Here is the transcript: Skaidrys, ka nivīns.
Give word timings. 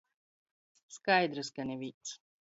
Skaidrys, 0.95 1.53
ka 1.59 1.69
nivīns. 1.69 2.17